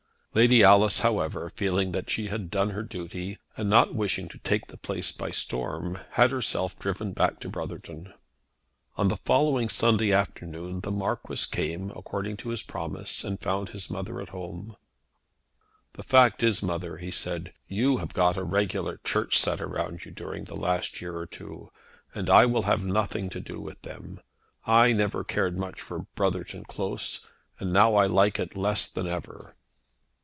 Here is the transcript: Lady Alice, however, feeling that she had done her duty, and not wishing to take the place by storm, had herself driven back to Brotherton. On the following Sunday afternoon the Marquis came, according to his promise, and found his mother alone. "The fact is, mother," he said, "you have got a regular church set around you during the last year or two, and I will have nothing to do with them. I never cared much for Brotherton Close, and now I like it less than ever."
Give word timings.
Lady 0.33 0.63
Alice, 0.63 0.99
however, 0.99 1.49
feeling 1.57 1.91
that 1.91 2.09
she 2.09 2.27
had 2.27 2.49
done 2.49 2.69
her 2.69 2.83
duty, 2.83 3.37
and 3.57 3.69
not 3.69 3.93
wishing 3.93 4.29
to 4.29 4.37
take 4.37 4.67
the 4.67 4.77
place 4.77 5.11
by 5.11 5.29
storm, 5.29 5.99
had 6.11 6.31
herself 6.31 6.79
driven 6.79 7.11
back 7.11 7.37
to 7.41 7.49
Brotherton. 7.49 8.13
On 8.95 9.09
the 9.09 9.17
following 9.17 9.67
Sunday 9.67 10.13
afternoon 10.13 10.79
the 10.79 10.89
Marquis 10.89 11.43
came, 11.51 11.91
according 11.97 12.37
to 12.37 12.47
his 12.51 12.61
promise, 12.63 13.25
and 13.25 13.41
found 13.41 13.71
his 13.71 13.89
mother 13.89 14.21
alone. 14.21 14.77
"The 15.95 16.01
fact 16.03 16.43
is, 16.43 16.63
mother," 16.63 16.95
he 16.99 17.11
said, 17.11 17.51
"you 17.67 17.97
have 17.97 18.13
got 18.13 18.37
a 18.37 18.43
regular 18.45 19.01
church 19.03 19.37
set 19.37 19.59
around 19.59 20.05
you 20.05 20.11
during 20.11 20.45
the 20.45 20.55
last 20.55 21.01
year 21.01 21.17
or 21.17 21.25
two, 21.25 21.73
and 22.15 22.29
I 22.29 22.45
will 22.45 22.63
have 22.63 22.85
nothing 22.85 23.29
to 23.31 23.41
do 23.41 23.59
with 23.59 23.81
them. 23.81 24.21
I 24.65 24.93
never 24.93 25.25
cared 25.25 25.57
much 25.59 25.81
for 25.81 26.07
Brotherton 26.15 26.63
Close, 26.63 27.27
and 27.59 27.73
now 27.73 27.95
I 27.95 28.05
like 28.05 28.39
it 28.39 28.55
less 28.55 28.87
than 28.87 29.07
ever." 29.07 29.57